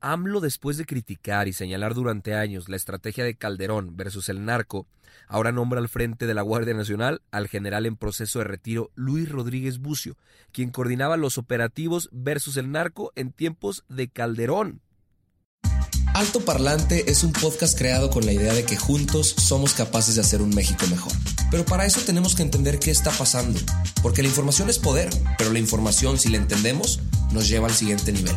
[0.00, 4.86] AMLO, después de criticar y señalar durante años la estrategia de Calderón versus el narco,
[5.26, 9.28] ahora nombra al frente de la Guardia Nacional al general en proceso de retiro Luis
[9.28, 10.16] Rodríguez Bucio,
[10.52, 14.80] quien coordinaba los operativos versus el narco en tiempos de Calderón.
[16.14, 20.22] Alto Parlante es un podcast creado con la idea de que juntos somos capaces de
[20.22, 21.12] hacer un México mejor.
[21.50, 23.58] Pero para eso tenemos que entender qué está pasando,
[24.02, 27.00] porque la información es poder, pero la información, si la entendemos,
[27.32, 28.34] nos lleva al siguiente nivel.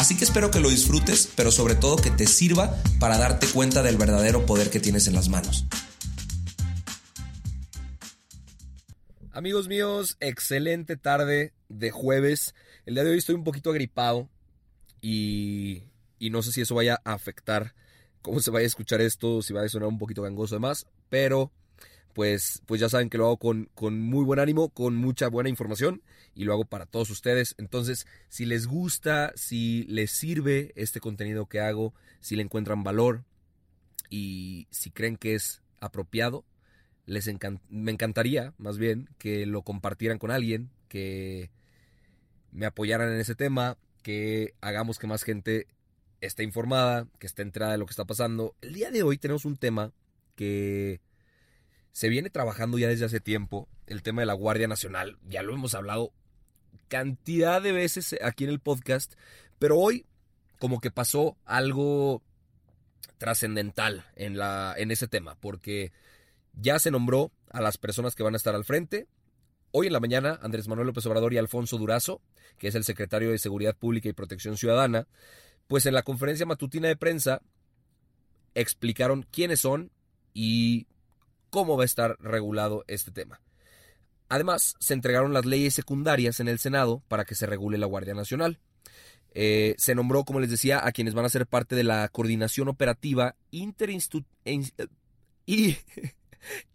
[0.00, 3.82] Así que espero que lo disfrutes, pero sobre todo que te sirva para darte cuenta
[3.82, 5.66] del verdadero poder que tienes en las manos.
[9.30, 12.54] Amigos míos, excelente tarde de jueves.
[12.86, 14.30] El día de hoy estoy un poquito agripado
[15.02, 15.82] y,
[16.18, 17.74] y no sé si eso vaya a afectar
[18.22, 21.52] cómo se vaya a escuchar esto, si va a sonar un poquito gangoso además, pero
[22.12, 25.48] pues, pues ya saben que lo hago con, con muy buen ánimo, con mucha buena
[25.48, 26.02] información
[26.34, 27.54] y lo hago para todos ustedes.
[27.58, 33.24] Entonces, si les gusta, si les sirve este contenido que hago, si le encuentran valor
[34.08, 36.44] y si creen que es apropiado,
[37.06, 37.28] les
[37.68, 41.50] me encantaría más bien que lo compartieran con alguien, que
[42.52, 45.66] me apoyaran en ese tema, que hagamos que más gente
[46.20, 48.54] esté informada, que esté enterada de lo que está pasando.
[48.60, 49.92] El día de hoy tenemos un tema
[50.36, 51.00] que
[51.92, 55.54] se viene trabajando ya desde hace tiempo, el tema de la Guardia Nacional, ya lo
[55.54, 56.12] hemos hablado
[56.88, 59.14] cantidad de veces aquí en el podcast,
[59.58, 60.06] pero hoy
[60.58, 62.22] como que pasó algo
[63.16, 65.92] trascendental en, la, en ese tema, porque
[66.52, 69.06] ya se nombró a las personas que van a estar al frente.
[69.72, 72.20] Hoy en la mañana, Andrés Manuel López Obrador y Alfonso Durazo,
[72.58, 75.06] que es el secretario de Seguridad Pública y Protección Ciudadana,
[75.68, 77.40] pues en la conferencia matutina de prensa
[78.54, 79.92] explicaron quiénes son
[80.34, 80.88] y
[81.50, 83.40] cómo va a estar regulado este tema.
[84.28, 88.14] Además, se entregaron las leyes secundarias en el Senado para que se regule la Guardia
[88.14, 88.60] Nacional.
[89.32, 92.68] Eh, se nombró, como les decía, a quienes van a ser parte de la coordinación
[92.68, 93.36] operativa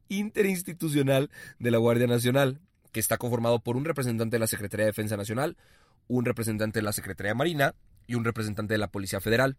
[0.10, 2.60] interinstitucional de la Guardia Nacional,
[2.92, 5.58] que está conformado por un representante de la Secretaría de Defensa Nacional,
[6.08, 7.76] un representante de la Secretaría de Marina
[8.08, 9.58] y un representante de la Policía Federal.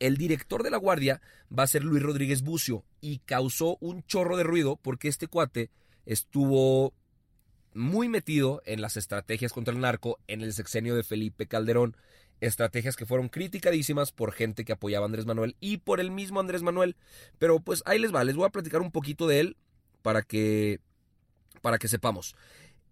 [0.00, 1.20] El director de la Guardia
[1.56, 5.70] va a ser Luis Rodríguez Bucio y causó un chorro de ruido porque este cuate
[6.06, 6.94] estuvo
[7.74, 11.96] muy metido en las estrategias contra el narco en el sexenio de Felipe Calderón.
[12.40, 16.40] Estrategias que fueron criticadísimas por gente que apoyaba a Andrés Manuel y por el mismo
[16.40, 16.96] Andrés Manuel.
[17.38, 19.56] Pero pues ahí les va, les voy a platicar un poquito de él
[20.00, 20.80] para que,
[21.60, 22.34] para que sepamos.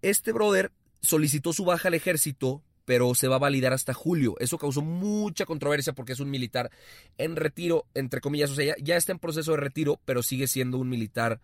[0.02, 0.70] Este brother
[1.00, 4.34] solicitó su baja al ejército, pero se va a validar hasta julio.
[4.38, 6.70] Eso causó mucha controversia porque es un militar
[7.18, 8.50] en retiro, entre comillas.
[8.50, 11.38] O sea, ya, está en proceso de retiro, pero sigue siendo un militar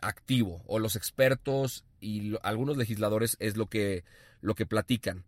[0.00, 0.62] activo.
[0.64, 4.04] O los expertos y algunos legisladores es lo que,
[4.40, 5.24] lo que platican.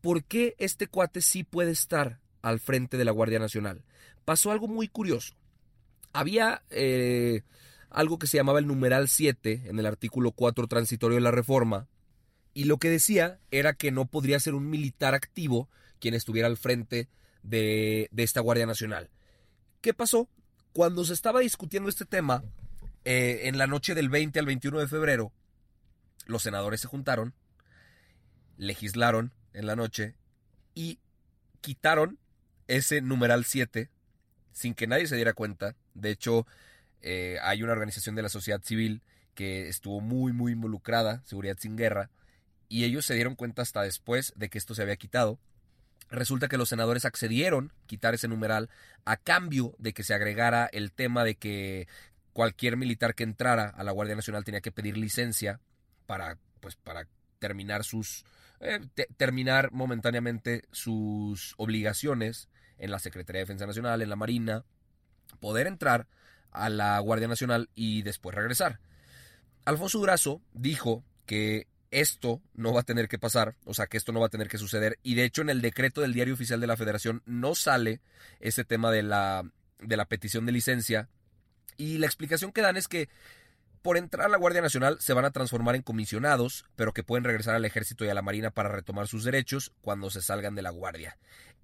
[0.00, 3.82] ¿Por qué este cuate sí puede estar al frente de la Guardia Nacional?
[4.24, 5.34] Pasó algo muy curioso.
[6.14, 7.42] Había eh,
[7.90, 11.88] algo que se llamaba el numeral 7 en el artículo 4 transitorio de la reforma,
[12.54, 15.68] y lo que decía era que no podría ser un militar activo
[16.00, 17.08] quien estuviera al frente
[17.42, 19.10] de, esta Guardia Nacional.
[19.80, 20.28] ¿Qué pasó?
[20.72, 22.42] Cuando se estaba discutiendo este tema,
[23.04, 25.32] eh, en la noche del 20 al 21 de febrero,
[26.26, 27.34] los senadores se juntaron,
[28.56, 30.14] legislaron en la noche
[30.74, 30.98] y
[31.60, 32.18] quitaron
[32.68, 33.90] ese numeral 7
[34.52, 35.76] sin que nadie se diera cuenta.
[35.94, 36.46] De hecho,
[37.02, 39.02] eh, hay una organización de la sociedad civil
[39.34, 42.10] que estuvo muy, muy involucrada, Seguridad Sin Guerra,
[42.70, 45.38] y ellos se dieron cuenta hasta después de que esto se había quitado.
[46.08, 48.70] Resulta que los senadores accedieron a quitar ese numeral
[49.04, 51.88] a cambio de que se agregara el tema de que
[52.32, 55.60] cualquier militar que entrara a la Guardia Nacional tenía que pedir licencia
[56.06, 57.08] para, pues, para
[57.40, 58.24] terminar sus,
[58.60, 58.80] eh,
[59.16, 64.64] terminar momentáneamente sus obligaciones en la Secretaría de Defensa Nacional, en la Marina,
[65.40, 66.06] poder entrar
[66.52, 68.78] a la Guardia Nacional y después regresar.
[69.64, 74.12] Alfonso Durazo dijo que esto no va a tener que pasar, o sea, que esto
[74.12, 76.60] no va a tener que suceder, y de hecho en el decreto del Diario Oficial
[76.60, 78.00] de la Federación no sale
[78.40, 79.44] ese tema de la,
[79.80, 81.08] de la petición de licencia,
[81.76, 83.08] y la explicación que dan es que
[83.82, 87.24] por entrar a la Guardia Nacional se van a transformar en comisionados, pero que pueden
[87.24, 90.62] regresar al ejército y a la marina para retomar sus derechos cuando se salgan de
[90.62, 91.16] la Guardia.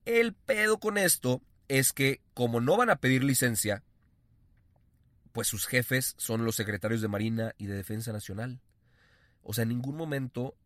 [0.06, 3.82] El pedo con esto es que como no van a pedir licencia,
[5.32, 8.61] pues sus jefes son los secretarios de Marina y de Defensa Nacional.
[9.48, 10.56] O sea, en ningún momento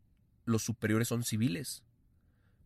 [0.46, 1.84] los superiores son civiles,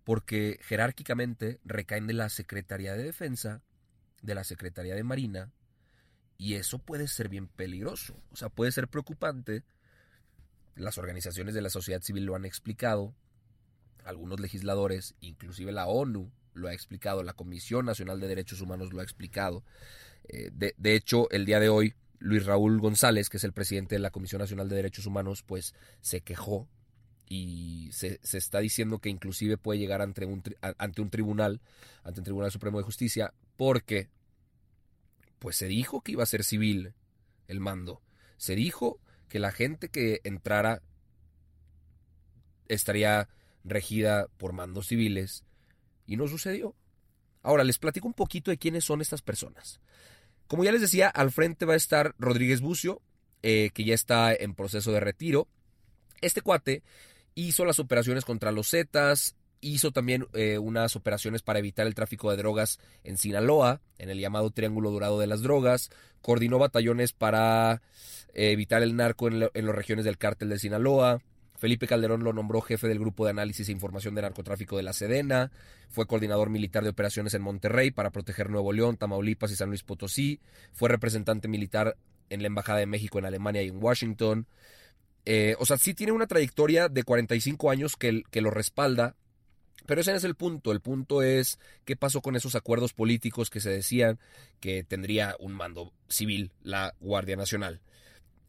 [0.04, 3.62] porque jerárquicamente recaen de la Secretaría de Defensa,
[4.22, 5.52] de la Secretaría de Marina,
[6.38, 9.64] y eso puede ser bien peligroso, o sea, puede ser preocupante.
[10.76, 13.12] Las organizaciones de la sociedad civil lo han explicado,
[14.04, 19.00] algunos legisladores, inclusive la ONU lo ha explicado, la Comisión Nacional de Derechos Humanos lo
[19.00, 19.64] ha explicado.
[20.28, 23.96] Eh, de, de, hecho, el día de hoy, Luis Raúl González, que es el presidente
[23.96, 26.70] de la Comisión Nacional de Derechos Humanos, pues se quejó
[27.28, 31.60] y se, está diciendo que inclusive puede llegar ante un, ante un tribunal,
[32.02, 34.08] ante un Tribunal Supremo de Justicia, porque
[35.38, 36.94] pues se dijo que iba a ser civil
[37.46, 38.00] el mando.
[38.38, 40.80] Se dijo que la gente que entrara
[42.68, 43.28] estaría
[43.64, 45.44] regida por mandos civiles
[46.06, 46.74] y no sucedió.
[47.42, 49.82] Ahora les platico un poquito de quiénes son estas personas.
[50.54, 53.02] Como ya les decía, al frente va a estar Rodríguez Bucio,
[53.42, 55.48] eh, que ya está en proceso de retiro.
[56.20, 56.84] Este cuate
[57.34, 62.30] hizo las operaciones contra los Zetas, hizo también eh, unas operaciones para evitar el tráfico
[62.30, 65.90] de drogas en Sinaloa, en el llamado Triángulo Dorado de las Drogas,
[66.22, 67.82] coordinó batallones para
[68.32, 71.20] eh, evitar el narco en, en las regiones del cártel de Sinaloa,
[71.56, 74.92] Felipe Calderón lo nombró jefe del Grupo de Análisis e Información de Narcotráfico de la
[74.92, 75.52] Sedena,
[75.88, 79.82] fue coordinador militar de operaciones en Monterrey para proteger Nuevo León, Tamaulipas y San Luis
[79.82, 80.40] Potosí,
[80.72, 81.96] fue representante militar
[82.30, 84.46] en la Embajada de México en Alemania y en Washington.
[85.26, 89.14] Eh, o sea, sí tiene una trayectoria de 45 años que, que lo respalda,
[89.86, 90.72] pero ese no es el punto.
[90.72, 94.18] El punto es qué pasó con esos acuerdos políticos que se decían
[94.60, 97.80] que tendría un mando civil la Guardia Nacional.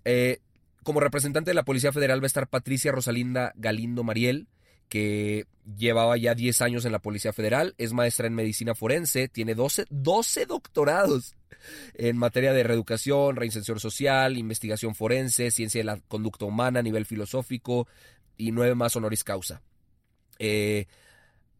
[0.05, 0.39] Eh,
[0.85, 4.47] como representante de la Policía Federal va a estar Patricia Rosalinda Galindo Mariel,
[4.87, 9.55] que llevaba ya 10 años en la Policía Federal, es maestra en medicina forense, tiene
[9.55, 11.35] 12, 12 doctorados
[11.95, 17.07] en materia de reeducación, reinserción social, investigación forense, ciencia de la conducta humana a nivel
[17.07, 17.87] filosófico
[18.37, 19.63] y nueve más honoris causa.
[20.37, 20.85] Eh,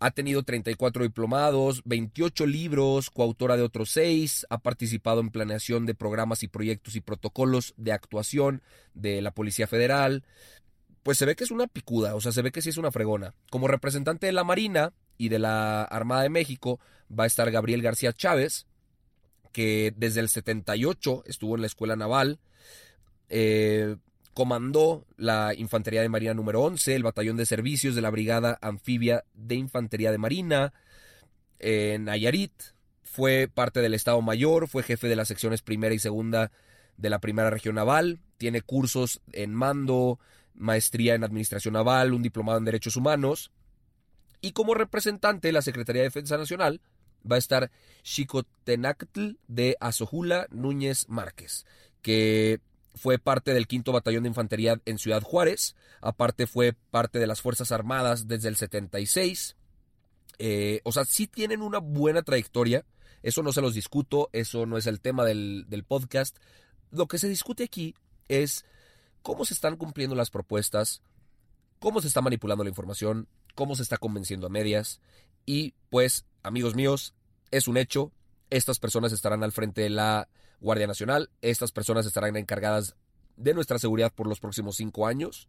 [0.05, 5.95] ha tenido 34 diplomados, 28 libros, coautora de otros 6, ha participado en planeación de
[5.95, 8.61] programas y proyectos y protocolos de actuación
[8.93, 10.23] de la Policía Federal.
[11.01, 12.91] Pues se ve que es una picuda, o sea, se ve que sí es una
[12.91, 13.33] fregona.
[13.49, 16.79] Como representante de la Marina y de la Armada de México
[17.09, 18.67] va a estar Gabriel García Chávez,
[19.51, 22.37] que desde el 78 estuvo en la Escuela Naval.
[23.29, 23.95] Eh,
[24.35, 29.23] Comandó la Infantería de Marina número 11, el Batallón de Servicios de la Brigada Anfibia
[29.33, 30.73] de Infantería de Marina
[31.57, 32.51] en Nayarit.
[33.01, 36.51] Fue parte del Estado Mayor, fue jefe de las secciones primera y segunda
[36.97, 38.19] de la Primera Región Naval.
[38.37, 40.19] Tiene cursos en mando,
[40.53, 43.53] maestría en Administración Naval, un diplomado en Derechos Humanos.
[44.41, 46.81] Y como representante de la Secretaría de Defensa Nacional
[47.25, 47.71] va a estar
[48.03, 51.65] Xicotenactl de Azojula Núñez Márquez,
[52.01, 52.59] que
[52.95, 57.41] fue parte del quinto batallón de infantería en Ciudad Juárez, aparte fue parte de las
[57.41, 59.55] Fuerzas Armadas desde el 76.
[60.37, 62.85] Eh, o sea, sí tienen una buena trayectoria,
[63.21, 66.37] eso no se los discuto, eso no es el tema del, del podcast.
[66.91, 67.95] Lo que se discute aquí
[68.27, 68.65] es
[69.21, 71.01] cómo se están cumpliendo las propuestas,
[71.79, 75.01] cómo se está manipulando la información, cómo se está convenciendo a medias
[75.45, 77.13] y pues, amigos míos,
[77.51, 78.11] es un hecho,
[78.49, 81.29] estas personas estarán al frente de la Guardia Nacional.
[81.41, 82.95] Estas personas estarán encargadas
[83.37, 85.47] de nuestra seguridad por los próximos cinco años.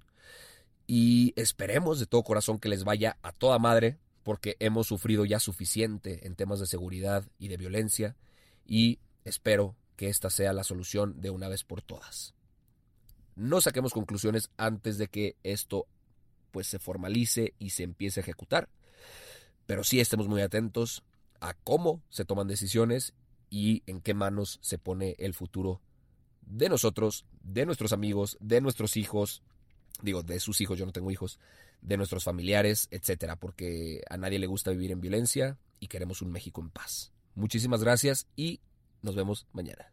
[0.86, 5.40] Y esperemos de todo corazón que les vaya a toda madre, porque hemos sufrido ya
[5.40, 8.16] suficiente en temas de seguridad y de violencia.
[8.64, 12.34] Y espero que esta sea la solución de una vez por todas.
[13.34, 15.86] No saquemos conclusiones antes de que esto
[16.50, 18.70] pues se formalice y se empiece a ejecutar,
[19.66, 21.02] pero sí estemos muy atentos
[21.40, 23.14] a cómo se toman decisiones
[23.50, 25.80] y en qué manos se pone el futuro
[26.42, 29.42] de nosotros, de nuestros amigos, de nuestros hijos,
[30.02, 31.38] digo, de sus hijos, yo no tengo hijos,
[31.82, 36.30] de nuestros familiares, etcétera, porque a nadie le gusta vivir en violencia y queremos un
[36.30, 37.12] México en paz.
[37.34, 38.60] Muchísimas gracias y
[39.02, 39.92] nos vemos mañana.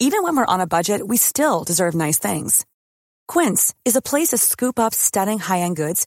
[0.00, 2.64] Even when we're on a budget, we still deserve nice things.
[3.26, 6.06] Quince is a place to scoop up stunning high-end goods